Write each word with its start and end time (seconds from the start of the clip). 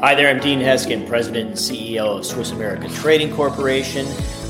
Hi 0.00 0.14
there, 0.14 0.28
I'm 0.28 0.38
Dean 0.38 0.60
Heskin, 0.60 1.08
President 1.08 1.48
and 1.48 1.58
CEO 1.58 2.18
of 2.18 2.24
Swiss 2.24 2.52
America 2.52 2.88
Trading 2.88 3.34
Corporation. 3.34 4.06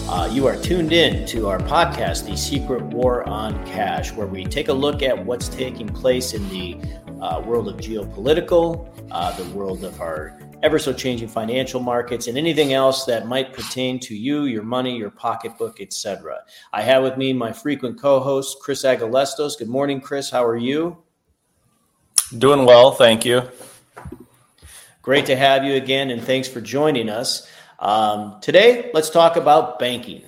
Uh, 0.06 0.28
you 0.30 0.46
are 0.46 0.54
tuned 0.54 0.92
in 0.92 1.24
to 1.28 1.48
our 1.48 1.58
podcast, 1.58 2.26
The 2.26 2.36
Secret 2.36 2.82
War 2.82 3.26
on 3.26 3.64
Cash, 3.64 4.12
where 4.12 4.26
we 4.26 4.44
take 4.44 4.68
a 4.68 4.72
look 4.74 5.02
at 5.02 5.24
what's 5.24 5.48
taking 5.48 5.88
place 5.88 6.34
in 6.34 6.46
the 6.50 6.76
uh, 7.22 7.40
world 7.40 7.66
of 7.66 7.76
geopolitical, 7.76 8.90
uh, 9.10 9.34
the 9.38 9.48
world 9.56 9.84
of 9.84 9.98
our 10.02 10.38
ever 10.62 10.78
so 10.78 10.92
changing 10.92 11.28
financial 11.28 11.80
markets, 11.80 12.26
and 12.26 12.36
anything 12.36 12.74
else 12.74 13.06
that 13.06 13.26
might 13.26 13.54
pertain 13.54 13.98
to 14.00 14.14
you, 14.14 14.44
your 14.44 14.62
money, 14.62 14.98
your 14.98 15.10
pocketbook, 15.10 15.80
etc. 15.80 16.40
I 16.74 16.82
have 16.82 17.02
with 17.02 17.16
me 17.16 17.32
my 17.32 17.54
frequent 17.54 17.98
co-host, 17.98 18.58
Chris 18.60 18.84
Agelastos. 18.84 19.58
Good 19.58 19.68
morning, 19.68 20.02
Chris. 20.02 20.28
How 20.28 20.44
are 20.44 20.58
you? 20.58 20.98
Doing 22.36 22.66
well, 22.66 22.90
thank 22.90 23.24
you. 23.24 23.48
Great 25.08 25.24
to 25.24 25.36
have 25.36 25.64
you 25.64 25.72
again, 25.72 26.10
and 26.10 26.22
thanks 26.22 26.46
for 26.48 26.60
joining 26.60 27.08
us. 27.08 27.50
Um, 27.78 28.38
today, 28.42 28.90
let's 28.92 29.08
talk 29.08 29.36
about 29.36 29.78
banking. 29.78 30.20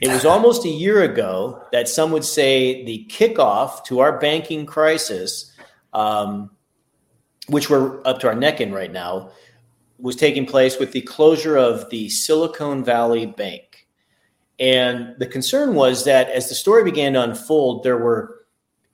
It 0.00 0.12
was 0.12 0.24
almost 0.24 0.64
a 0.64 0.68
year 0.68 1.02
ago 1.02 1.66
that 1.72 1.88
some 1.88 2.12
would 2.12 2.22
say 2.22 2.84
the 2.84 3.04
kickoff 3.10 3.84
to 3.86 3.98
our 3.98 4.20
banking 4.20 4.64
crisis, 4.64 5.50
um, 5.92 6.52
which 7.48 7.68
we're 7.68 8.00
up 8.06 8.20
to 8.20 8.28
our 8.28 8.36
neck 8.36 8.60
in 8.60 8.72
right 8.72 8.92
now, 8.92 9.32
was 9.98 10.14
taking 10.14 10.46
place 10.46 10.78
with 10.78 10.92
the 10.92 11.00
closure 11.00 11.56
of 11.56 11.90
the 11.90 12.08
Silicon 12.08 12.84
Valley 12.84 13.26
Bank. 13.26 13.88
And 14.60 15.16
the 15.18 15.26
concern 15.26 15.74
was 15.74 16.04
that 16.04 16.28
as 16.28 16.48
the 16.48 16.54
story 16.54 16.84
began 16.84 17.14
to 17.14 17.22
unfold, 17.24 17.82
there 17.82 17.98
were 17.98 18.46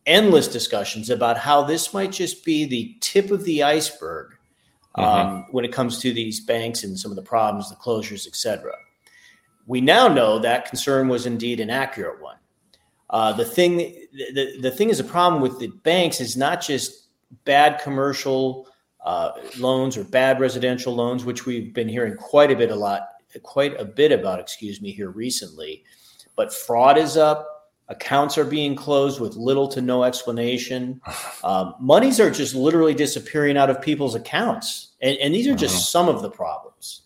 endless 0.06 0.48
discussions 0.48 1.11
about 1.11 1.36
how 1.36 1.64
this 1.64 1.92
might 1.92 2.12
just 2.12 2.47
be 2.47 2.64
the 2.64 2.97
tip 3.02 3.30
of 3.30 3.45
the 3.45 3.62
iceberg 3.62 4.38
mm-hmm. 4.98 5.52
when 5.52 5.64
it 5.64 5.72
comes 5.72 6.00
to 6.00 6.12
these 6.12 6.41
banks 6.41 6.84
and 6.84 6.98
some 6.98 7.10
of 7.10 7.16
the 7.16 7.22
problems, 7.22 7.70
the 7.70 7.77
closures, 7.77 8.27
etc. 8.27 8.72
We 9.66 9.80
now 9.80 10.08
know 10.08 10.38
that 10.38 10.66
concern 10.66 11.08
was 11.08 11.27
indeed 11.27 11.60
an 11.60 11.70
accurate 11.70 12.22
one. 12.22 12.36
Uh, 13.10 13.32
the 13.32 13.44
thing, 13.44 13.78
the, 14.34 14.58
the 14.60 14.70
thing 14.70 14.90
is, 14.90 15.00
a 15.00 15.05
problem 15.05 15.40
with 15.40 15.58
the 15.58 15.68
banks 15.68 16.20
is 16.20 16.36
not 16.36 16.60
just 16.60 17.08
bad 17.44 17.80
commercial 17.80 18.68
uh, 19.05 19.32
loans 19.58 19.96
or 19.96 20.05
bad 20.05 20.40
residential 20.40 20.94
loans, 20.94 21.24
which 21.24 21.46
we've 21.46 21.72
been 21.72 21.88
hearing 21.88 22.16
quite 22.16 22.50
a 22.50 22.56
bit 22.56 22.70
a 22.70 22.74
lot, 22.74 23.08
quite 23.42 23.78
a 23.80 23.84
bit 23.84 24.12
about, 24.12 24.40
excuse 24.40 24.80
me, 24.83 24.90
here 24.92 25.10
recently. 25.10 25.84
But 26.36 26.52
fraud 26.52 26.98
is 26.98 27.16
up. 27.16 27.58
Accounts 27.91 28.36
are 28.36 28.44
being 28.44 28.77
closed 28.77 29.20
with 29.20 29.36
little 29.36 29.67
to 29.69 29.81
no 29.81 30.05
explanation. 30.05 31.00
Um, 31.42 31.75
monies 31.81 32.20
are 32.20 32.30
just 32.30 32.55
literally 32.55 32.95
disappearing 32.95 33.56
out 33.56 33.70
of 33.70 33.80
people's 33.80 34.14
accounts. 34.14 34.89
And, 35.00 35.17
and 35.19 35.34
these 35.34 35.47
are 35.47 35.55
just 35.55 35.75
mm-hmm. 35.75 35.83
some 35.83 36.08
of 36.08 36.20
the 36.20 36.30
problems. 36.30 37.03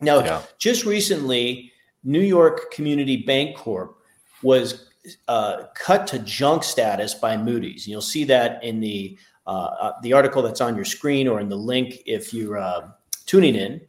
Now, 0.00 0.18
yeah. 0.18 0.42
just 0.58 0.84
recently, 0.84 1.72
New 2.04 2.20
York 2.20 2.72
Community 2.72 3.24
Bancorp 3.26 3.94
was 4.42 4.90
uh, 5.28 5.64
cut 5.74 6.06
to 6.08 6.18
junk 6.18 6.64
status 6.64 7.14
by 7.14 7.36
Moody's. 7.36 7.86
You'll 7.86 8.02
see 8.02 8.24
that 8.24 8.62
in 8.62 8.80
the 8.80 9.18
uh, 9.46 9.50
uh, 9.50 9.92
the 10.02 10.12
article 10.12 10.42
that's 10.42 10.60
on 10.60 10.76
your 10.76 10.84
screen 10.84 11.26
or 11.26 11.40
in 11.40 11.48
the 11.48 11.56
link 11.56 12.00
if 12.06 12.32
you're 12.32 12.58
uh, 12.58 12.88
tuning 13.26 13.56
in. 13.56 13.80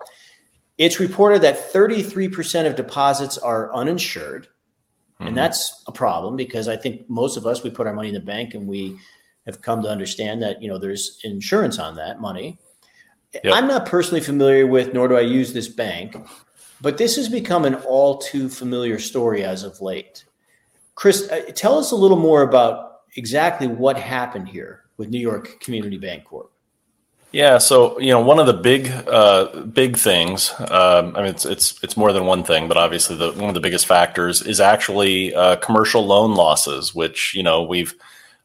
It's 0.79 0.99
reported 0.99 1.43
that 1.43 1.71
33% 1.71 2.65
of 2.65 2.75
deposits 2.75 3.37
are 3.37 3.71
uninsured. 3.73 4.47
Mm-hmm. 5.23 5.29
And 5.29 5.37
that's 5.37 5.83
a 5.87 5.91
problem 5.91 6.35
because 6.35 6.67
I 6.67 6.75
think 6.75 7.09
most 7.09 7.37
of 7.37 7.45
us, 7.45 7.63
we 7.63 7.69
put 7.69 7.87
our 7.87 7.93
money 7.93 8.09
in 8.09 8.13
the 8.13 8.19
bank 8.19 8.55
and 8.55 8.67
we 8.67 8.99
have 9.45 9.61
come 9.61 9.81
to 9.83 9.89
understand 9.89 10.41
that, 10.41 10.61
you 10.61 10.67
know, 10.67 10.77
there's 10.77 11.19
insurance 11.23 11.79
on 11.79 11.95
that 11.95 12.19
money. 12.19 12.57
Yep. 13.33 13.53
I'm 13.53 13.67
not 13.67 13.85
personally 13.85 14.19
familiar 14.19 14.67
with, 14.67 14.93
nor 14.93 15.07
do 15.07 15.15
I 15.15 15.21
use 15.21 15.53
this 15.53 15.69
bank, 15.69 16.17
but 16.81 16.97
this 16.97 17.15
has 17.15 17.29
become 17.29 17.63
an 17.63 17.75
all 17.75 18.17
too 18.17 18.49
familiar 18.49 18.99
story 18.99 19.45
as 19.45 19.63
of 19.63 19.79
late. 19.79 20.25
Chris, 20.95 21.29
uh, 21.31 21.51
tell 21.55 21.79
us 21.79 21.91
a 21.91 21.95
little 21.95 22.19
more 22.19 22.41
about 22.41 23.01
exactly 23.15 23.67
what 23.67 23.97
happened 23.97 24.49
here 24.49 24.83
with 24.97 25.09
New 25.09 25.19
York 25.19 25.59
Community 25.61 25.97
Bancorp. 25.97 26.49
Yeah, 27.33 27.57
so 27.57 27.99
you 27.99 28.11
know 28.11 28.21
one 28.21 28.37
of 28.37 28.45
the 28.45 28.53
big 28.53 28.89
uh, 29.07 29.61
big 29.61 29.97
things. 29.97 30.53
Um, 30.59 31.15
I 31.15 31.23
mean, 31.23 31.31
it's 31.31 31.45
it's 31.45 31.83
it's 31.83 31.97
more 31.97 32.13
than 32.13 32.27
one 32.27 32.43
thing, 32.43 32.67
but 32.67 32.77
obviously 32.77 33.15
the 33.15 33.31
one 33.31 33.49
of 33.49 33.55
the 33.55 33.59
biggest 33.59 33.87
factors 33.87 34.43
is 34.43 34.61
actually 34.61 35.33
uh, 35.33 35.55
commercial 35.55 36.05
loan 36.05 36.35
losses, 36.35 36.93
which 36.93 37.33
you 37.33 37.41
know 37.41 37.63
we've 37.63 37.95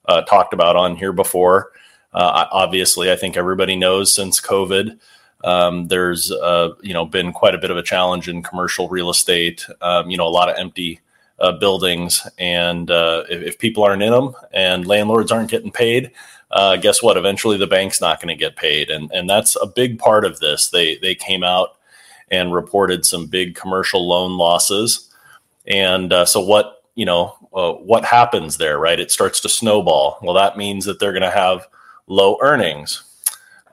uh, 0.06 0.22
talked 0.22 0.54
about 0.54 0.74
on 0.74 0.96
here 0.96 1.12
before. 1.12 1.70
Uh, 2.14 2.46
obviously, 2.50 3.12
I 3.12 3.16
think 3.16 3.36
everybody 3.36 3.76
knows 3.76 4.14
since 4.14 4.40
COVID, 4.40 4.98
um, 5.44 5.88
there's 5.88 6.32
uh, 6.32 6.70
you 6.80 6.94
know 6.94 7.04
been 7.04 7.34
quite 7.34 7.54
a 7.54 7.58
bit 7.58 7.70
of 7.70 7.76
a 7.76 7.82
challenge 7.82 8.26
in 8.26 8.42
commercial 8.42 8.88
real 8.88 9.10
estate. 9.10 9.66
Um, 9.82 10.08
you 10.08 10.16
know, 10.16 10.26
a 10.26 10.30
lot 10.30 10.48
of 10.48 10.56
empty 10.56 11.00
uh, 11.40 11.52
buildings, 11.52 12.26
and 12.38 12.88
if, 12.90 13.42
if 13.42 13.58
people 13.58 13.84
aren't 13.84 14.02
in 14.02 14.12
them 14.12 14.32
and 14.54 14.86
landlords 14.86 15.30
aren't 15.30 15.50
getting 15.50 15.72
paid 15.72 16.10
uh, 16.50 16.76
guess 16.76 17.02
what? 17.02 17.16
Eventually, 17.16 17.58
the 17.58 17.66
bank's 17.66 18.00
not 18.00 18.20
going 18.20 18.34
to 18.34 18.38
get 18.38 18.56
paid, 18.56 18.90
and 18.90 19.10
and 19.12 19.28
that's 19.28 19.56
a 19.56 19.66
big 19.66 19.98
part 19.98 20.24
of 20.24 20.40
this. 20.40 20.68
They 20.68 20.96
they 20.96 21.14
came 21.14 21.42
out 21.44 21.76
and 22.30 22.52
reported 22.54 23.04
some 23.04 23.26
big 23.26 23.54
commercial 23.54 24.08
loan 24.08 24.38
losses, 24.38 25.10
and 25.66 26.12
uh, 26.12 26.24
so 26.24 26.40
what 26.40 26.82
you 26.94 27.04
know 27.04 27.34
uh, 27.52 27.72
what 27.72 28.04
happens 28.04 28.56
there, 28.56 28.78
right? 28.78 28.98
It 28.98 29.10
starts 29.10 29.40
to 29.40 29.48
snowball. 29.48 30.18
Well, 30.22 30.34
that 30.34 30.56
means 30.56 30.86
that 30.86 31.00
they're 31.00 31.12
going 31.12 31.22
to 31.22 31.30
have 31.30 31.68
low 32.06 32.38
earnings. 32.40 33.02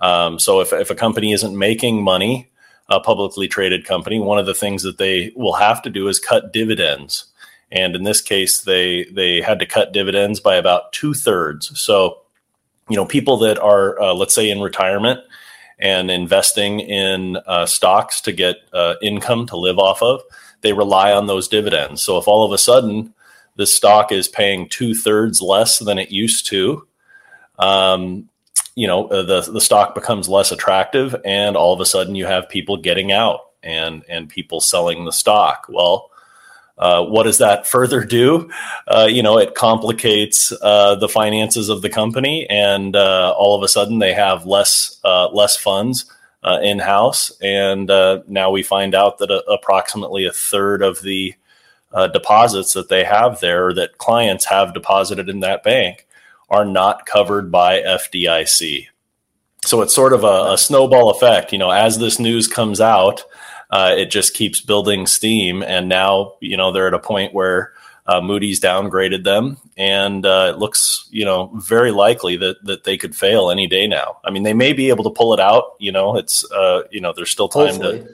Um, 0.02 0.38
so 0.38 0.59
if 0.59 0.74
if 0.74 0.90
a 0.90 0.96
company 0.96 1.31
isn't 1.31 1.58
making 1.58 2.03
money, 2.03 2.52
a 2.90 3.00
publicly 3.00 3.47
traded 3.47 3.85
company, 3.85 4.19
one 4.19 4.38
of 4.38 4.46
the 4.46 4.53
things 4.53 4.84
that 4.84 4.97
they 4.97 5.31
will 5.35 5.53
have 5.53 5.81
to 5.84 5.90
do 5.90 6.08
is 6.09 6.19
cut 6.19 6.52
dividends. 6.52 7.25
And 7.72 7.96
in 7.96 8.03
this 8.03 8.22
case, 8.22 8.62
they 8.62 9.06
they 9.06 9.40
had 9.40 9.59
to 9.59 9.66
cut 9.66 9.94
dividends 9.94 10.41
by 10.41 10.56
about 10.56 10.91
two 10.91 11.14
thirds. 11.14 11.80
So 11.80 12.22
you 12.90 12.96
know, 12.96 13.06
people 13.06 13.38
that 13.38 13.59
are, 13.59 14.00
uh, 14.00 14.13
let's 14.13 14.35
say, 14.35 14.50
in 14.50 14.62
retirement 14.62 15.19
and 15.79 16.09
investing 16.09 16.79
in 16.79 17.38
uh, 17.47 17.66
stocks 17.66 18.22
to 18.22 18.31
get 18.31 18.57
uh, 18.73 18.96
income 19.01 19.46
to 19.47 19.57
live 19.57 19.79
off 19.79 20.01
of, 20.01 20.22
they 20.62 20.73
rely 20.73 21.12
on 21.12 21.28
those 21.28 21.47
dividends. 21.47 22.01
So 22.01 22.18
if 22.18 22.28
all 22.28 22.46
of 22.46 22.51
a 22.51 22.57
sudden 22.57 23.13
the 23.56 23.66
stock 23.66 24.12
is 24.12 24.28
paying 24.28 24.69
two 24.69 24.94
thirds 24.94 25.41
less 25.41 25.79
than 25.79 25.97
it 25.97 26.12
used 26.12 26.47
to, 26.47 26.88
um, 27.59 28.29
you 28.75 28.88
know, 28.88 29.07
uh, 29.07 29.23
the 29.23 29.41
the 29.52 29.62
stock 29.62 29.96
becomes 29.96 30.28
less 30.28 30.52
attractive, 30.52 31.16
and 31.23 31.56
all 31.56 31.73
of 31.73 31.79
a 31.79 31.85
sudden 31.85 32.13
you 32.13 32.25
have 32.25 32.50
people 32.50 32.75
getting 32.75 33.12
out 33.12 33.40
and 33.63 34.03
and 34.09 34.28
people 34.28 34.59
selling 34.59 35.06
the 35.06 35.13
stock. 35.13 35.66
Well, 35.69 36.09
uh, 36.78 37.03
what 37.06 37.24
does 37.24 37.38
that 37.38 37.66
further 37.66 38.03
do? 38.03 38.50
Uh, 38.88 39.08
you 39.09 39.24
know, 39.24 39.38
it 39.38 39.56
complicates 39.56 40.52
uh, 40.62 40.96
the 40.96 41.08
finances 41.08 41.69
of 41.69 41.81
the 41.81 41.90
company, 41.90 42.46
and 42.50 42.96
uh, 42.96 43.34
all 43.38 43.56
of 43.56 43.63
a 43.63 43.68
sudden 43.68 44.00
they 44.00 44.13
have 44.13 44.46
less 44.46 45.00
uh, 45.03 45.30
less 45.30 45.56
funds 45.58 46.06
in 46.62 46.78
house. 46.78 47.31
And 47.41 47.88
now 48.28 48.52
we 48.52 48.62
find 48.62 48.94
out 48.94 49.18
that 49.18 49.31
approximately 49.47 50.25
a 50.25 50.31
third 50.31 50.84
of 50.84 51.02
the 51.02 51.34
deposits 52.14 52.74
that 52.74 52.88
they 52.88 53.03
have 53.03 53.40
there, 53.40 53.74
that 53.74 53.97
clients 53.97 54.46
have 54.46 54.75
deposited 54.75 55.28
in 55.28 55.40
that 55.40 55.64
bank, 55.64 56.06
are 56.52 56.66
not 56.66 57.08
covered 57.08 57.52
by 57.52 57.81
FDIC. 57.81 58.85
So 59.66 59.81
it's 59.81 59.96
sort 59.96 60.14
of 60.14 60.24
a, 60.24 60.53
a 60.53 60.58
snowball 60.59 61.09
effect. 61.09 61.52
You 61.52 61.58
know, 61.58 61.72
as 61.72 61.97
this 61.97 62.19
news 62.19 62.47
comes 62.47 62.80
out 62.80 63.24
uh, 63.70 63.94
it 63.98 64.12
just 64.12 64.34
keeps 64.34 64.62
building 64.62 65.08
steam. 65.08 65.64
And 65.64 65.90
now, 65.90 66.34
you 66.40 66.58
know, 66.58 66.72
they're 66.72 66.88
at 66.88 66.94
a 66.94 67.00
point 67.00 67.34
where 67.34 67.73
uh, 68.08 68.22
Moody's 68.22 68.59
downgraded 68.59 69.23
them, 69.23 69.58
and 69.78 70.26
uh, 70.26 70.52
it 70.53 70.59
looks, 70.59 71.08
you 71.09 71.26
know, 71.26 71.52
very 71.56 71.91
likely 71.91 72.38
that 72.38 72.64
that 72.64 72.84
they 72.84 72.97
could 72.97 73.16
fail 73.16 73.50
any 73.50 73.66
day 73.66 73.88
now. 73.88 74.17
I 74.23 74.29
mean, 74.29 74.44
they 74.44 74.53
may 74.53 74.73
be 74.73 74.90
able 74.90 75.03
to 75.06 75.09
pull 75.09 75.34
it 75.34 75.40
out. 75.40 75.76
You 75.79 75.91
know, 75.91 76.16
it's 76.16 76.50
uh, 76.52 76.84
you 76.91 77.02
know, 77.02 77.14
there's 77.16 77.32
still 77.32 77.50
time 77.50 77.76
Hopefully. 77.76 78.02
to 78.02 78.09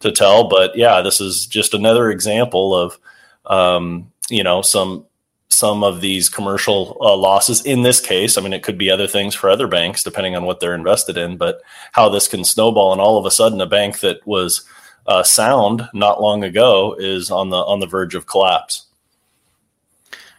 to 0.00 0.12
tell. 0.12 0.48
But 0.48 0.74
yeah, 0.76 1.02
this 1.02 1.20
is 1.20 1.46
just 1.46 1.74
another 1.74 2.10
example 2.10 2.74
of, 2.74 2.98
um, 3.44 4.10
you 4.30 4.42
know, 4.42 4.62
some 4.62 5.04
some 5.48 5.84
of 5.84 6.00
these 6.00 6.28
commercial 6.28 6.96
uh, 7.00 7.16
losses 7.16 7.64
in 7.64 7.82
this 7.82 8.00
case 8.00 8.36
i 8.36 8.40
mean 8.40 8.52
it 8.52 8.64
could 8.64 8.76
be 8.76 8.90
other 8.90 9.06
things 9.06 9.32
for 9.32 9.48
other 9.48 9.68
banks 9.68 10.02
depending 10.02 10.34
on 10.34 10.44
what 10.44 10.58
they're 10.58 10.74
invested 10.74 11.16
in 11.16 11.36
but 11.36 11.62
how 11.92 12.08
this 12.08 12.26
can 12.26 12.42
snowball 12.42 12.90
and 12.90 13.00
all 13.00 13.16
of 13.16 13.24
a 13.24 13.30
sudden 13.30 13.60
a 13.60 13.66
bank 13.66 14.00
that 14.00 14.18
was 14.26 14.68
uh, 15.06 15.22
sound 15.22 15.88
not 15.94 16.20
long 16.20 16.44
ago 16.44 16.96
is 16.98 17.30
on 17.30 17.50
the 17.50 17.56
on 17.56 17.80
the 17.80 17.86
verge 17.86 18.14
of 18.14 18.26
collapse. 18.26 18.86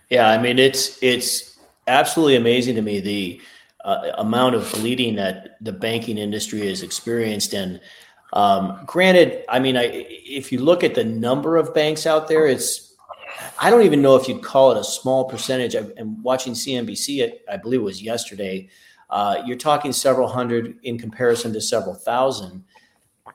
Yeah, 0.09 0.29
I 0.29 0.37
mean 0.37 0.59
it's 0.59 1.01
it's 1.01 1.57
absolutely 1.87 2.35
amazing 2.35 2.75
to 2.75 2.81
me 2.81 2.99
the 2.99 3.41
uh, 3.85 4.11
amount 4.17 4.55
of 4.55 4.69
bleeding 4.73 5.15
that 5.15 5.57
the 5.61 5.71
banking 5.71 6.17
industry 6.17 6.67
has 6.67 6.81
experienced. 6.83 7.53
And 7.53 7.79
um, 8.33 8.81
granted, 8.85 9.45
I 9.47 9.59
mean, 9.59 9.77
I, 9.77 9.83
if 9.85 10.51
you 10.51 10.59
look 10.59 10.83
at 10.83 10.95
the 10.95 11.03
number 11.05 11.55
of 11.55 11.73
banks 11.73 12.05
out 12.05 12.27
there, 12.27 12.45
it's 12.47 12.93
I 13.59 13.69
don't 13.69 13.83
even 13.83 14.01
know 14.01 14.15
if 14.17 14.27
you'd 14.27 14.43
call 14.43 14.71
it 14.71 14.77
a 14.77 14.83
small 14.83 15.25
percentage. 15.25 15.75
I'm 15.75 16.21
watching 16.21 16.53
CNBC. 16.53 17.31
I 17.49 17.57
believe 17.57 17.79
it 17.79 17.83
was 17.83 18.01
yesterday. 18.01 18.69
uh, 19.09 19.41
you're 19.45 19.57
talking 19.57 19.93
several 19.93 20.27
hundred 20.27 20.77
in 20.83 20.97
comparison 20.97 21.53
to 21.53 21.61
several 21.61 21.95
thousand. 21.95 22.63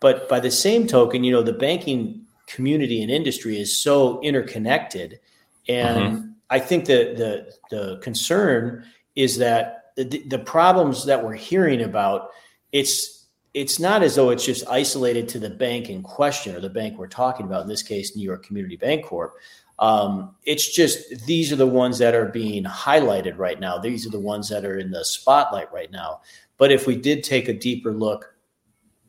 But 0.01 0.29
by 0.29 0.41
the 0.41 0.51
same 0.51 0.87
token, 0.87 1.25
you 1.25 1.33
know, 1.33 1.43
the 1.43 1.53
banking 1.53 2.27
community 2.47 3.03
and 3.03 3.11
industry 3.11 3.59
is 3.59 3.77
so 3.77 4.21
interconnected. 4.23 5.21
And 5.69 5.99
mm-hmm. 5.99 6.29
I 6.51 6.59
think 6.59 6.87
that 6.87 7.17
the, 7.17 7.53
the 7.71 7.99
concern 7.99 8.85
is 9.15 9.39
that 9.39 9.93
the, 9.97 10.05
the 10.27 10.39
problems 10.39 11.05
that 11.07 11.23
we're 11.23 11.35
hearing 11.35 11.83
about, 11.83 12.31
it's 12.73 13.27
it's 13.55 13.79
not 13.79 14.03
as 14.03 14.15
though 14.15 14.31
it's 14.31 14.47
just 14.47 14.67
isolated 14.67 15.29
to 15.29 15.39
the 15.39 15.51
bank 15.51 15.91
in 15.91 16.03
question 16.03 16.57
or 16.57 16.61
the 16.61 16.71
bank 16.71 16.99
we're 16.99 17.07
talking 17.07 17.45
about, 17.45 17.63
in 17.63 17.69
this 17.69 17.83
case, 17.83 18.17
New 18.17 18.23
York 18.23 18.47
Community 18.47 18.79
Bancorp. 18.79 19.33
Um, 19.79 20.35
it's 20.45 20.75
just 20.75 21.27
these 21.27 21.53
are 21.53 21.57
the 21.57 21.67
ones 21.67 21.99
that 21.99 22.15
are 22.15 22.27
being 22.27 22.65
highlighted 22.65 23.37
right 23.37 23.61
now. 23.61 23.79
These 23.79 24.07
are 24.07 24.11
the 24.11 24.21
ones 24.21 24.49
that 24.49 24.65
are 24.65 24.79
in 24.79 24.91
the 24.91 25.05
spotlight 25.05 25.73
right 25.73 25.91
now. 25.91 26.21
But 26.57 26.73
if 26.73 26.87
we 26.87 26.97
did 26.97 27.25
take 27.25 27.49
a 27.49 27.53
deeper 27.53 27.93
look, 27.93 28.32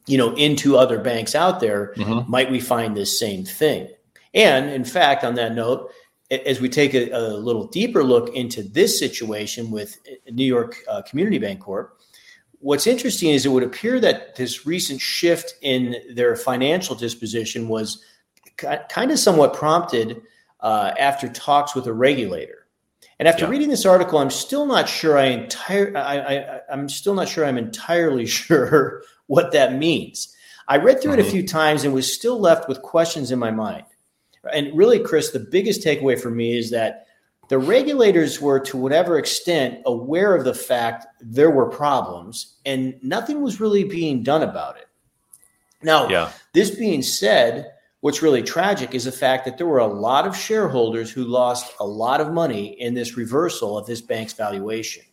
you 0.08 0.18
know, 0.18 0.36
into 0.36 0.78
other 0.78 1.00
banks 1.00 1.36
out 1.36 1.60
there, 1.60 1.94
mm-hmm. 1.96 2.30
might 2.30 2.52
we 2.52 2.60
find 2.60 2.96
this 2.96 3.18
same 3.18 3.46
thing? 3.46 3.90
And 4.34 4.70
in 4.70 4.84
fact, 4.84 5.24
on 5.24 5.36
that 5.36 5.54
note, 5.54 5.92
as 6.32 6.60
we 6.60 6.70
take 6.70 6.94
a, 6.94 7.10
a 7.12 7.38
little 7.38 7.68
deeper 7.68 8.04
look 8.04 8.34
into 8.36 8.64
this 8.64 8.98
situation 8.98 9.72
with 9.72 9.98
New 10.32 10.46
York 10.46 10.78
uh, 10.90 11.02
Community 11.04 11.40
Bancorp, 11.40 11.90
what's 12.60 12.88
interesting 12.88 13.30
is 13.30 13.46
it 13.46 13.50
would 13.50 13.64
appear 13.64 14.00
that 14.00 14.36
this 14.36 14.66
recent 14.66 15.00
shift 15.00 15.56
in 15.62 15.96
their 16.16 16.36
financial 16.36 16.96
disposition 16.96 17.68
was 17.68 18.04
kind 18.58 19.12
of 19.12 19.20
somewhat 19.20 19.54
prompted 19.54 20.22
uh, 20.62 20.94
after 20.98 21.28
talks 21.28 21.76
with 21.76 21.88
a 21.88 21.94
regulator. 21.94 22.68
And 23.20 23.28
after 23.28 23.46
yeah. 23.46 23.52
reading 23.52 23.70
this 23.70 23.86
article, 23.86 24.18
I'm 24.18 24.30
still 24.30 24.66
not 24.66 24.90
sure 24.90 25.18
I 25.18 25.26
entire 25.26 25.96
I, 25.96 26.18
I 26.18 26.60
I'm 26.72 26.90
still 26.90 27.14
not 27.14 27.28
sure 27.28 27.46
I'm 27.46 27.58
entirely 27.58 28.26
sure 28.40 29.04
what 29.28 29.52
that 29.52 29.74
means. 29.74 30.34
I 30.68 30.78
read 30.78 31.02
through 31.02 31.14
it 31.14 31.20
a 31.20 31.24
mm-hmm. 31.24 31.32
few 31.32 31.48
times 31.48 31.84
and 31.84 31.94
was 31.94 32.12
still 32.12 32.40
left 32.40 32.70
with 32.70 32.82
questions 32.82 33.32
in 33.32 33.40
my 33.40 33.52
mind. 33.52 33.86
And 34.52 34.76
really, 34.76 35.00
Chris, 35.00 35.32
the 35.32 35.40
biggest 35.40 35.84
takeaway 35.84 36.20
for 36.20 36.30
me 36.30 36.58
is 36.58 36.72
that 36.72 37.08
the 37.50 37.58
regulators 37.58 38.42
were, 38.42 38.60
to 38.62 38.78
whatever 38.78 39.18
extent, 39.18 39.82
aware 39.86 40.36
of 40.36 40.46
the 40.46 40.54
fact 40.54 41.06
there 41.22 41.52
were 41.52 41.70
problems 41.70 42.56
and 42.66 42.96
nothing 43.04 43.42
was 43.42 43.60
really 43.60 43.84
being 43.84 44.24
done 44.24 44.44
about 44.44 44.78
it. 44.78 44.88
Now, 45.82 46.08
yeah. 46.08 46.32
this 46.54 46.72
being 46.72 47.02
said, 47.02 47.72
what's 48.00 48.22
really 48.22 48.44
tragic 48.44 48.96
is 48.96 49.04
the 49.04 49.12
fact 49.12 49.46
that 49.46 49.58
there 49.58 49.68
were 49.68 49.80
a 49.80 49.88
lot 49.88 50.26
of 50.26 50.36
shareholders 50.36 51.12
who 51.12 51.26
lost 51.26 51.74
a 51.80 51.86
lot 51.86 52.22
of 52.22 52.32
money 52.32 52.80
in 52.80 52.94
this 52.94 53.18
reversal 53.18 53.78
of 53.78 53.86
this 53.86 54.02
bank's 54.02 54.34
valuation. 54.34 55.04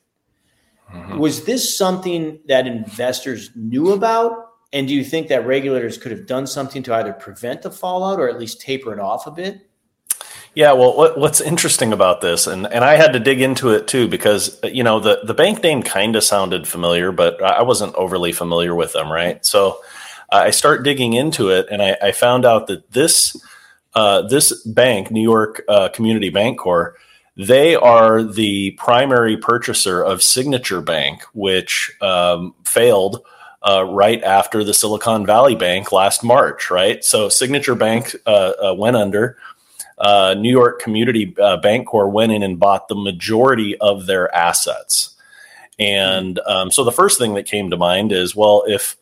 Mm-hmm. 0.93 1.19
Was 1.19 1.45
this 1.45 1.77
something 1.77 2.41
that 2.49 2.67
investors 2.67 3.51
knew 3.55 3.93
about? 3.93 4.49
And 4.73 4.87
do 4.87 4.95
you 4.95 5.05
think 5.05 5.29
that 5.29 5.47
regulators 5.47 5.99
could 5.99 6.13
have 6.13 6.27
done 6.27 6.47
something 6.47 6.83
to 6.85 6.95
either 6.95 7.13
prevent 7.13 7.63
the 7.63 7.71
fallout 7.71 8.21
or 8.21 8.29
at 8.29 8.39
least 8.39 8.61
taper 8.61 8.93
it 8.93 9.01
off 9.01 9.27
a 9.27 9.31
bit? 9.31 9.67
Yeah, 10.55 10.73
well, 10.73 10.97
what, 10.97 11.17
what's 11.17 11.41
interesting 11.41 11.93
about 11.93 12.21
this, 12.21 12.49
and, 12.49 12.67
and 12.67 12.85
I 12.85 12.97
had 12.97 13.13
to 13.13 13.21
dig 13.21 13.41
into 13.41 13.71
it 13.71 13.87
too 13.87 14.09
because 14.09 14.59
you 14.65 14.83
know 14.83 14.99
the 14.99 15.21
the 15.23 15.35
bank 15.35 15.63
name 15.63 15.81
kind 15.85 16.17
of 16.17 16.25
sounded 16.25 16.67
familiar, 16.67 17.13
but 17.13 17.41
I 17.41 17.63
wasn't 17.63 17.95
overly 17.95 18.33
familiar 18.33 18.75
with 18.75 18.93
them, 18.93 19.13
right? 19.13 19.45
So 19.47 19.81
I 20.29 20.51
start 20.51 20.83
digging 20.83 21.13
into 21.13 21.51
it, 21.51 21.69
and 21.71 21.81
I, 21.81 21.97
I 22.03 22.13
found 22.13 22.45
out 22.45 22.67
that 22.67 22.91
this 22.91 23.37
uh, 23.95 24.23
this 24.23 24.65
bank, 24.65 25.13
New 25.13 25.23
York 25.23 25.63
uh, 25.69 25.89
Community 25.89 26.33
Bancorp, 26.33 26.95
they 27.47 27.75
are 27.75 28.23
the 28.23 28.73
primary 28.73 29.37
purchaser 29.37 30.03
of 30.03 30.23
Signature 30.23 30.83
Bank, 30.83 31.23
which 31.33 31.91
um, 32.03 32.55
failed 32.65 33.25
uh, 33.67 33.85
right 33.85 34.23
after 34.23 34.63
the 34.63 34.75
Silicon 34.75 35.25
Valley 35.25 35.55
Bank 35.55 35.91
last 35.91 36.23
March. 36.23 36.71
Right, 36.71 37.03
so 37.03 37.29
Signature 37.31 37.75
Bank 37.75 38.15
uh, 38.27 38.53
uh, 38.63 38.75
went 38.75 38.97
under. 38.97 39.39
Uh, 39.97 40.35
New 40.39 40.51
York 40.51 40.81
Community 40.81 41.27
Bancorp 41.27 42.13
went 42.13 42.33
in 42.33 42.43
and 42.43 42.59
bought 42.59 42.89
the 42.89 42.95
majority 42.95 43.77
of 43.79 44.07
their 44.07 44.35
assets. 44.35 45.15
And 45.79 46.39
um, 46.47 46.71
so 46.71 46.85
the 46.85 46.93
first 46.93 47.19
thing 47.19 47.35
that 47.35 47.47
came 47.47 47.71
to 47.71 47.77
mind 47.77 48.13
is, 48.13 48.37
well, 48.37 48.65
if 48.67 48.97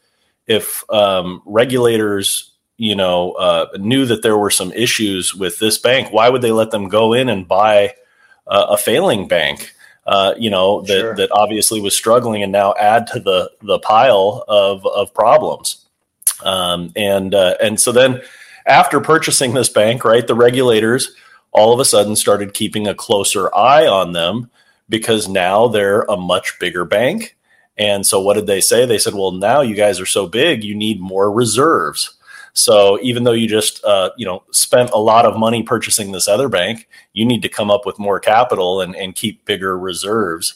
if 0.47 0.89
um, 0.91 1.43
regulators 1.45 2.53
you 2.77 2.95
know 2.95 3.33
uh, 3.33 3.67
knew 3.79 4.07
that 4.07 4.23
there 4.23 4.39
were 4.39 4.51
some 4.51 4.73
issues 4.73 5.35
with 5.35 5.59
this 5.59 5.79
bank 5.79 6.13
why 6.13 6.29
would 6.29 6.43
they 6.43 6.53
let 6.53 6.71
them 6.71 6.89
go 6.89 7.13
in 7.13 7.29
and 7.29 7.49
buy 7.49 7.89
uh, 7.89 7.93
a 8.49 8.77
failing 8.77 9.29
bank 9.29 9.75
uh, 10.07 10.35
you 10.39 10.51
know 10.51 10.83
that 10.83 11.01
sure. 11.01 11.17
that 11.17 11.31
obviously 11.33 11.81
was 11.81 11.97
struggling 11.97 12.43
and 12.43 12.53
now 12.53 12.75
add 12.79 13.07
to 13.07 13.21
the 13.21 13.51
the 13.63 13.79
pile 13.81 14.45
of 14.49 14.85
of 14.87 15.13
problems 15.15 15.87
um, 16.45 16.93
and 16.97 17.35
uh, 17.35 17.55
and 17.63 17.79
so 17.79 17.93
then 17.93 18.21
after 18.67 19.01
purchasing 19.01 19.55
this 19.55 19.69
bank 19.69 20.05
right 20.05 20.27
the 20.27 20.35
regulators 20.35 21.15
all 21.53 21.73
of 21.73 21.81
a 21.81 21.85
sudden 21.85 22.15
started 22.17 22.55
keeping 22.55 22.87
a 22.87 22.95
closer 22.95 23.55
eye 23.55 23.87
on 23.87 24.13
them 24.13 24.51
because 24.89 25.29
now 25.29 25.69
they're 25.69 26.03
a 26.03 26.17
much 26.17 26.59
bigger 26.59 26.85
bank 26.85 27.37
and 27.79 28.05
so 28.05 28.21
what 28.21 28.35
did 28.35 28.47
they 28.47 28.61
say? 28.61 28.85
They 28.85 28.99
said, 28.99 29.15
well, 29.15 29.31
now 29.31 29.61
you 29.61 29.77
guys 29.77 30.01
are 30.01 30.07
so 30.07 30.27
big, 30.27 30.65
you 30.65 30.75
need 30.75 31.01
more 31.01 31.31
reserves. 31.31 32.18
So 32.59 32.99
even 33.03 33.23
though 33.23 33.33
you 33.33 33.47
just 33.47 33.85
uh, 33.85 34.11
you 34.17 34.27
know 34.27 34.43
spent 34.51 34.91
a 34.91 34.99
lot 34.99 35.25
of 35.25 35.39
money 35.39 35.63
purchasing 35.63 36.11
this 36.11 36.27
other 36.27 36.49
bank, 36.49 36.89
you 37.13 37.25
need 37.25 37.43
to 37.43 37.49
come 37.49 37.71
up 37.71 37.87
with 37.87 38.01
more 38.01 38.19
capital 38.19 38.81
and, 38.81 38.97
and 38.97 39.15
keep 39.15 39.45
bigger 39.45 39.79
reserves 39.79 40.55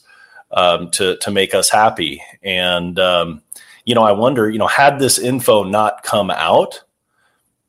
um, 0.50 0.90
to 0.90 1.16
to 1.18 1.30
make 1.30 1.54
us 1.54 1.70
happy. 1.70 2.20
And 2.42 2.98
um, 2.98 3.42
you 3.84 3.94
know, 3.94 4.02
I 4.02 4.10
wonder, 4.10 4.50
you 4.50 4.58
know, 4.58 4.66
had 4.66 4.98
this 4.98 5.16
info 5.16 5.62
not 5.62 6.02
come 6.02 6.28
out, 6.32 6.82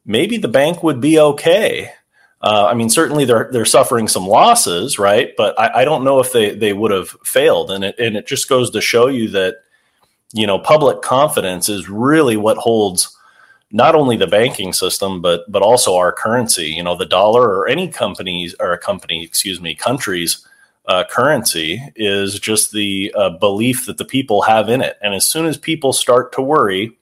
maybe 0.04 0.38
the 0.38 0.48
bank 0.48 0.82
would 0.82 1.00
be 1.00 1.20
okay. 1.20 1.92
Uh, 2.42 2.66
I 2.66 2.74
mean, 2.74 2.90
certainly 2.90 3.26
they're 3.26 3.50
they're 3.52 3.66
suffering 3.66 4.08
some 4.08 4.26
losses, 4.26 4.98
right? 4.98 5.32
But 5.38 5.58
I, 5.60 5.82
I, 5.82 5.86
don't 5.86 6.04
know 6.04 6.20
if 6.20 6.32
they 6.32 6.56
they 6.56 6.74
would 6.74 6.92
have 6.92 7.10
failed, 7.24 7.70
and 7.70 7.84
it 7.84 8.00
and 8.00 8.18
it 8.18 8.26
just 8.26 8.50
goes 8.50 8.72
to 8.72 8.82
show 8.82 9.08
you 9.10 9.30
that 9.30 9.58
you 10.34 10.48
know 10.48 10.58
public 10.58 11.04
confidence 11.04 11.70
is 11.70 11.88
really 11.88 12.36
what 12.36 12.58
holds 12.58 13.16
not 13.74 13.96
only 13.96 14.16
the 14.16 14.28
banking 14.28 14.72
system 14.72 15.22
but 15.22 15.52
but 15.52 15.62
also 15.62 15.98
our 15.98 16.14
currency. 16.14 16.68
You 16.68 16.84
know, 16.84 16.96
the 16.96 17.06
dollar 17.06 17.50
or 17.58 17.68
any 17.68 17.90
companies 17.90 18.56
or 18.60 18.72
a 18.72 18.78
company, 18.78 19.24
excuse 19.24 19.60
me, 19.60 19.76
countries. 19.76 20.48
Uh, 20.86 21.04
currency 21.10 21.82
is 21.96 22.40
just 22.40 22.72
the 22.72 23.14
uh, 23.18 23.30
belief 23.32 23.86
that 23.86 23.98
the 23.98 24.06
people 24.06 24.42
have 24.42 24.70
in 24.70 24.82
it. 24.82 24.98
And 25.02 25.14
as 25.14 25.26
soon 25.26 25.46
as 25.46 25.58
people 25.58 25.94
start 25.94 26.34
to 26.34 26.42
worry, 26.42 26.98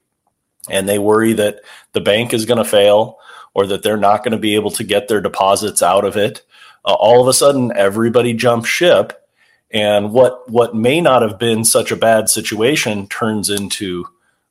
and 0.70 0.88
they 0.88 1.00
worry 1.00 1.34
that 1.34 1.62
the 1.94 2.02
bank 2.02 2.32
is 2.32 2.46
going 2.46 2.60
to 2.60 2.64
fail, 2.64 3.18
or 3.54 3.66
that 3.68 3.84
they're 3.84 3.98
not 3.98 4.24
going 4.24 4.32
to 4.32 4.38
be 4.38 4.56
able 4.56 4.72
to 4.72 4.84
get 4.84 5.08
their 5.08 5.20
deposits 5.20 5.82
out 5.82 6.06
of 6.06 6.16
it. 6.16 6.44
Uh, 6.86 6.94
all 6.94 7.22
of 7.22 7.28
a 7.28 7.34
sudden, 7.34 7.76
everybody 7.76 8.34
jumps 8.34 8.70
ship, 8.70 9.28
and 9.72 10.14
what 10.14 10.50
what 10.50 10.76
may 10.76 11.02
not 11.02 11.22
have 11.22 11.38
been 11.38 11.66
such 11.66 11.92
a 11.92 11.98
bad 11.98 12.30
situation 12.30 13.08
turns 13.08 13.50
into 13.50 14.06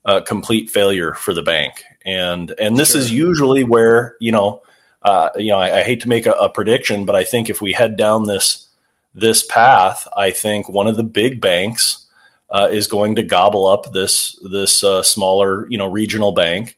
a 0.04 0.20
complete 0.20 0.68
failure 0.70 1.14
for 1.14 1.32
the 1.32 1.42
bank. 1.42 1.84
And 2.04 2.52
and 2.58 2.78
this 2.78 2.92
sure. 2.92 3.00
is 3.00 3.12
usually 3.12 3.64
where 3.64 4.16
you 4.20 4.32
know, 4.32 4.62
uh, 5.02 5.30
you 5.36 5.48
know, 5.48 5.58
I, 5.58 5.80
I 5.80 5.82
hate 5.82 6.00
to 6.02 6.08
make 6.08 6.26
a, 6.26 6.32
a 6.32 6.48
prediction, 6.48 7.04
but 7.04 7.14
I 7.14 7.24
think 7.24 7.50
if 7.50 7.60
we 7.60 7.72
head 7.72 7.96
down 7.96 8.24
this 8.24 8.68
this 9.14 9.44
path, 9.46 10.06
I 10.16 10.30
think 10.30 10.68
one 10.68 10.86
of 10.86 10.96
the 10.96 11.02
big 11.02 11.40
banks 11.40 12.06
uh, 12.50 12.68
is 12.70 12.86
going 12.86 13.14
to 13.16 13.22
gobble 13.22 13.66
up 13.66 13.92
this 13.92 14.38
this 14.50 14.82
uh, 14.82 15.02
smaller, 15.02 15.68
you 15.70 15.78
know, 15.78 15.90
regional 15.90 16.32
bank, 16.32 16.76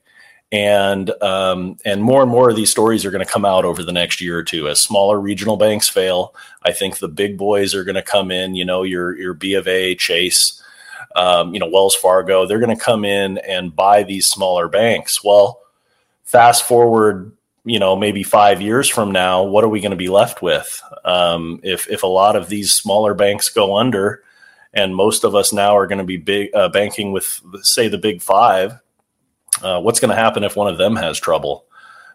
and 0.50 1.10
um, 1.22 1.78
and 1.84 2.02
more 2.02 2.22
and 2.22 2.30
more 2.30 2.50
of 2.50 2.56
these 2.56 2.70
stories 2.70 3.04
are 3.04 3.10
going 3.10 3.24
to 3.24 3.32
come 3.32 3.44
out 3.44 3.64
over 3.64 3.82
the 3.82 3.92
next 3.92 4.20
year 4.20 4.38
or 4.38 4.44
two 4.44 4.68
as 4.68 4.80
smaller 4.80 5.18
regional 5.20 5.56
banks 5.56 5.88
fail. 5.88 6.34
I 6.62 6.72
think 6.72 6.98
the 6.98 7.08
big 7.08 7.38
boys 7.38 7.74
are 7.74 7.84
going 7.84 7.94
to 7.94 8.02
come 8.02 8.30
in. 8.30 8.54
You 8.54 8.64
know, 8.64 8.82
your 8.82 9.16
your 9.16 9.34
B 9.34 9.54
of 9.54 9.66
A, 9.66 9.94
Chase, 9.94 10.62
um, 11.16 11.54
you 11.54 11.60
know, 11.60 11.68
Wells 11.68 11.94
Fargo. 11.94 12.46
They're 12.46 12.60
going 12.60 12.76
to 12.76 12.82
come 12.82 13.04
in 13.04 13.38
and 13.38 13.74
buy 13.74 14.02
these 14.02 14.26
smaller 14.26 14.68
banks. 14.68 15.22
Well, 15.22 15.60
fast 16.24 16.64
forward, 16.64 17.32
you 17.64 17.78
know, 17.78 17.96
maybe 17.96 18.22
five 18.22 18.60
years 18.60 18.88
from 18.88 19.12
now, 19.12 19.42
what 19.42 19.64
are 19.64 19.68
we 19.68 19.80
going 19.80 19.90
to 19.90 19.96
be 19.96 20.08
left 20.08 20.42
with 20.42 20.82
um, 21.04 21.60
if 21.62 21.88
if 21.88 22.02
a 22.02 22.08
lot 22.08 22.36
of 22.36 22.48
these 22.48 22.72
smaller 22.72 23.14
banks 23.14 23.48
go 23.48 23.76
under? 23.76 24.22
And 24.74 24.96
most 24.96 25.24
of 25.24 25.34
us 25.34 25.52
now 25.52 25.76
are 25.76 25.86
going 25.86 25.98
to 25.98 26.04
be 26.04 26.16
big 26.16 26.48
uh, 26.54 26.70
banking 26.70 27.12
with, 27.12 27.42
say, 27.62 27.88
the 27.88 27.98
big 27.98 28.22
five 28.22 28.80
uh, 29.60 29.80
what's 29.80 30.00
going 30.00 30.10
to 30.10 30.20
happen 30.20 30.44
if 30.44 30.56
one 30.56 30.68
of 30.68 30.78
them 30.78 30.96
has 30.96 31.18
trouble? 31.18 31.66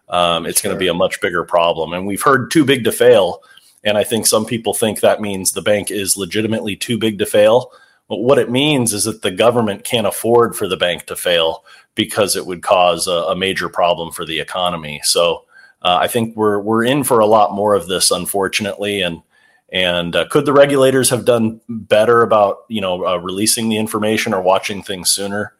Um, 0.10 0.46
it's 0.46 0.62
sure. 0.62 0.70
going 0.70 0.78
to 0.78 0.80
be 0.80 0.88
a 0.88 0.94
much 0.94 1.22
bigger 1.22 1.44
problem. 1.44 1.94
And 1.94 2.08
we've 2.08 2.22
heard 2.22 2.50
too 2.50 2.66
big 2.66 2.84
to 2.86 2.92
fail. 2.92 3.44
And 3.84 3.98
I 3.98 4.04
think 4.04 4.26
some 4.26 4.46
people 4.46 4.74
think 4.74 5.00
that 5.00 5.22
means 5.22 5.52
the 5.52 5.62
bank 5.62 5.92
is 5.92 6.18
legitimately 6.18 6.76
too 6.76 6.98
big 6.98 7.20
to 7.20 7.26
fail. 7.26 7.72
But 8.10 8.18
what 8.18 8.40
it 8.40 8.50
means 8.50 8.94
is 8.94 9.04
that 9.04 9.22
the 9.22 9.32
government 9.32 9.84
can't 9.84 10.08
afford 10.08 10.56
for 10.56 10.68
the 10.68 10.78
bank 10.78 11.06
to 11.08 11.16
fail 11.16 11.66
because 11.96 12.36
it 12.36 12.46
would 12.46 12.62
cause 12.62 13.08
a, 13.08 13.12
a 13.12 13.36
major 13.36 13.70
problem 13.70 14.12
for 14.12 14.26
the 14.26 14.40
economy. 14.40 15.02
So 15.04 15.46
uh, 15.82 15.98
I 16.02 16.08
think 16.08 16.36
we're 16.36 16.60
we're 16.60 16.86
in 16.86 17.04
for 17.04 17.20
a 17.20 17.26
lot 17.26 17.54
more 17.54 17.76
of 17.76 17.88
this, 17.88 18.12
unfortunately. 18.12 19.02
And 19.02 19.22
And 19.70 20.16
uh, 20.16 20.28
could 20.30 20.46
the 20.46 20.54
regulators 20.54 21.10
have 21.10 21.26
done 21.26 21.60
better 21.68 22.22
about 22.22 22.60
you 22.70 22.80
know 22.80 23.06
uh, 23.06 23.18
releasing 23.18 23.70
the 23.70 23.78
information 23.78 24.34
or 24.34 24.42
watching 24.42 24.82
things 24.82 25.10
sooner? 25.10 25.54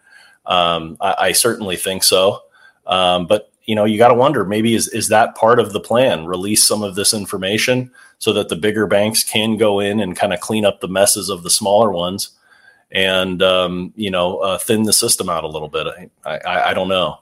Um, 0.46 0.98
I, 1.02 1.16
I, 1.20 1.32
certainly 1.34 1.76
think 1.76 2.04
so. 2.04 2.44
Um, 2.86 3.28
but 3.28 3.52
you 3.66 3.76
know, 3.76 3.84
you 3.84 3.98
got 3.98 4.08
to 4.08 4.14
wonder 4.14 4.46
maybe 4.46 4.76
is 4.76 4.88
is 4.88 5.10
that 5.10 5.36
part 5.36 5.60
of 5.60 5.74
the 5.74 5.82
plan? 5.82 6.26
Release 6.26 6.66
some 6.66 6.84
of 6.84 6.96
this 6.96 7.14
information 7.14 7.92
so 8.20 8.32
that 8.32 8.48
the 8.48 8.56
bigger 8.56 8.88
banks 8.88 9.26
can 9.26 9.58
go 9.58 9.82
in 9.82 10.00
and 10.00 10.16
kind 10.16 10.32
of 10.34 10.40
clean 10.40 10.66
up 10.66 10.80
the 10.80 10.88
messes 10.88 11.30
of 11.30 11.44
the 11.44 11.50
smaller 11.50 11.92
ones, 11.92 12.30
and 12.92 13.42
um, 13.42 13.94
you 13.96 14.12
know, 14.12 14.38
uh, 14.38 14.58
thin 14.58 14.84
the 14.84 14.94
system 14.94 15.30
out 15.30 15.44
a 15.44 15.48
little 15.48 15.68
bit. 15.70 15.88
I, 16.26 16.38
I, 16.38 16.70
I 16.70 16.74
don't 16.74 16.88
know. 16.88 17.20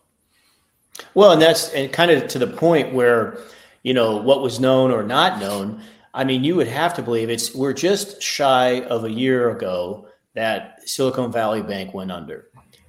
Well, 1.14 1.32
and 1.32 1.42
that's 1.42 1.70
and 1.70 1.92
kind 1.92 2.12
of 2.12 2.28
to 2.30 2.40
the 2.40 2.48
point 2.48 2.94
where 2.94 3.40
you 3.84 3.94
know 3.94 4.18
what 4.18 4.42
was 4.42 4.60
known 4.60 4.92
or 4.92 5.04
not 5.04 5.40
known. 5.40 5.82
I 6.14 6.24
mean, 6.24 6.44
you 6.44 6.56
would 6.56 6.68
have 6.68 6.94
to 6.96 7.02
believe 7.02 7.30
it's 7.30 7.54
we're 7.54 7.74
just 7.74 8.22
shy 8.22 8.82
of 8.84 9.04
a 9.04 9.12
year 9.12 9.50
ago 9.50 10.08
that 10.34 10.88
Silicon 10.88 11.32
Valley 11.32 11.62
Bank 11.62 11.94
went 11.94 12.12
under. 12.12 12.48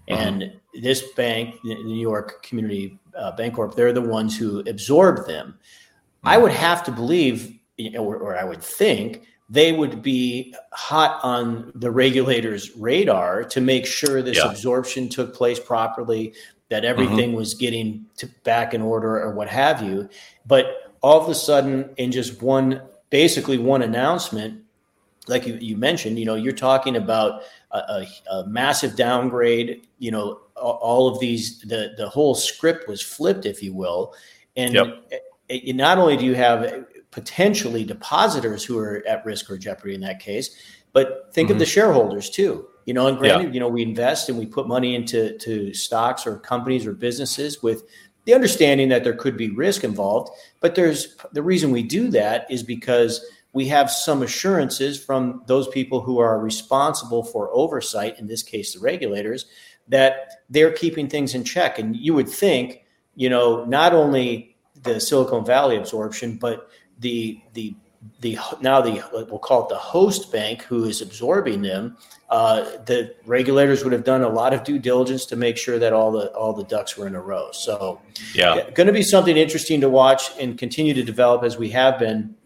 Mm-hmm. 0.08 0.14
And 0.14 0.52
this 0.82 1.12
bank, 1.12 1.56
the 1.64 1.74
New 1.74 2.00
York 2.00 2.42
Community 2.42 2.98
uh, 3.16 3.34
Bancorp, 3.36 3.74
they're 3.74 3.92
the 3.92 4.02
ones 4.02 4.36
who 4.36 4.60
absorbed 4.60 5.26
them. 5.28 5.58
Mm-hmm. 5.58 6.28
I 6.28 6.38
would 6.38 6.52
have 6.52 6.84
to 6.84 6.92
believe, 6.92 7.58
or, 7.96 8.16
or 8.16 8.36
I 8.36 8.44
would 8.44 8.62
think, 8.62 9.26
they 9.48 9.72
would 9.72 10.02
be 10.02 10.54
hot 10.72 11.20
on 11.22 11.70
the 11.74 11.90
regulators' 11.90 12.74
radar 12.76 13.44
to 13.44 13.60
make 13.60 13.86
sure 13.86 14.22
this 14.22 14.38
yeah. 14.38 14.50
absorption 14.50 15.08
took 15.08 15.34
place 15.34 15.60
properly, 15.60 16.34
that 16.68 16.84
everything 16.84 17.28
mm-hmm. 17.28 17.36
was 17.36 17.54
getting 17.54 18.06
to 18.16 18.26
back 18.42 18.74
in 18.74 18.82
order, 18.82 19.20
or 19.20 19.32
what 19.34 19.48
have 19.48 19.82
you. 19.82 20.08
But 20.46 20.92
all 21.00 21.20
of 21.22 21.28
a 21.28 21.34
sudden, 21.34 21.90
in 21.96 22.10
just 22.10 22.42
one, 22.42 22.82
basically 23.10 23.58
one 23.58 23.82
announcement, 23.82 24.62
like 25.28 25.46
you, 25.46 25.54
you 25.60 25.76
mentioned, 25.76 26.18
you 26.18 26.24
know, 26.24 26.34
you're 26.34 26.52
talking 26.52 26.96
about 26.96 27.42
a, 27.70 27.78
a, 27.78 28.06
a, 28.30 28.46
massive 28.46 28.96
downgrade. 28.96 29.86
You 29.98 30.10
know, 30.10 30.40
all 30.56 31.08
of 31.08 31.20
these, 31.20 31.60
the 31.60 31.94
the 31.96 32.08
whole 32.08 32.34
script 32.34 32.88
was 32.88 33.02
flipped, 33.02 33.46
if 33.46 33.62
you 33.62 33.74
will, 33.74 34.14
and 34.56 34.74
yep. 34.74 34.86
it, 35.10 35.22
it, 35.48 35.76
not 35.76 35.98
only 35.98 36.16
do 36.16 36.24
you 36.24 36.34
have 36.34 36.86
potentially 37.10 37.84
depositors 37.84 38.64
who 38.64 38.78
are 38.78 39.02
at 39.06 39.24
risk 39.24 39.50
or 39.50 39.56
jeopardy 39.56 39.94
in 39.94 40.00
that 40.02 40.20
case, 40.20 40.56
but 40.92 41.30
think 41.32 41.46
mm-hmm. 41.46 41.54
of 41.54 41.58
the 41.58 41.66
shareholders 41.66 42.30
too. 42.30 42.66
You 42.84 42.94
know, 42.94 43.08
and 43.08 43.18
granted, 43.18 43.48
yeah. 43.48 43.52
you 43.52 43.60
know, 43.60 43.68
we 43.68 43.82
invest 43.82 44.28
and 44.28 44.38
we 44.38 44.46
put 44.46 44.68
money 44.68 44.94
into 44.94 45.36
to 45.38 45.74
stocks 45.74 46.26
or 46.26 46.38
companies 46.38 46.86
or 46.86 46.92
businesses 46.92 47.60
with 47.62 47.82
the 48.26 48.34
understanding 48.34 48.88
that 48.90 49.02
there 49.02 49.14
could 49.14 49.36
be 49.36 49.50
risk 49.50 49.82
involved. 49.82 50.30
But 50.60 50.74
there's 50.74 51.16
the 51.32 51.42
reason 51.42 51.70
we 51.72 51.82
do 51.82 52.08
that 52.10 52.46
is 52.48 52.62
because 52.62 53.24
we 53.52 53.66
have 53.68 53.90
some 53.90 54.22
assurances 54.22 55.02
from 55.02 55.42
those 55.46 55.66
people 55.68 56.00
who 56.00 56.18
are 56.18 56.38
responsible 56.38 57.24
for 57.24 57.50
oversight, 57.52 58.18
in 58.18 58.26
this 58.26 58.42
case, 58.42 58.74
the 58.74 58.80
regulators, 58.80 59.46
that 59.88 60.42
they're 60.50 60.72
keeping 60.72 61.08
things 61.08 61.34
in 61.34 61.42
check. 61.42 61.78
And 61.78 61.96
you 61.96 62.12
would 62.14 62.28
think, 62.28 62.84
you 63.14 63.30
know, 63.30 63.64
not 63.64 63.94
only 63.94 64.56
the 64.82 65.00
Silicon 65.00 65.44
Valley 65.44 65.76
absorption, 65.76 66.36
but 66.36 66.68
the 67.00 67.40
the 67.54 67.74
the 68.20 68.38
now 68.60 68.80
the 68.80 69.02
we'll 69.12 69.38
call 69.38 69.64
it 69.64 69.68
the 69.68 69.76
host 69.76 70.30
bank 70.30 70.62
who 70.62 70.84
is 70.84 71.02
absorbing 71.02 71.62
them. 71.62 71.96
Uh, 72.28 72.62
the 72.86 73.14
regulators 73.24 73.84
would 73.84 73.92
have 73.92 74.04
done 74.04 74.22
a 74.22 74.28
lot 74.28 74.52
of 74.52 74.64
due 74.64 74.78
diligence 74.78 75.26
to 75.26 75.36
make 75.36 75.56
sure 75.56 75.78
that 75.78 75.92
all 75.92 76.10
the 76.10 76.30
all 76.32 76.52
the 76.52 76.64
ducks 76.64 76.96
were 76.96 77.06
in 77.06 77.14
a 77.14 77.20
row. 77.20 77.50
So, 77.52 78.00
yeah, 78.34 78.70
going 78.70 78.86
to 78.86 78.92
be 78.92 79.02
something 79.02 79.36
interesting 79.36 79.80
to 79.80 79.88
watch 79.88 80.30
and 80.38 80.58
continue 80.58 80.94
to 80.94 81.02
develop 81.02 81.42
as 81.44 81.56
we 81.56 81.70
have 81.70 81.98
been 81.98 82.36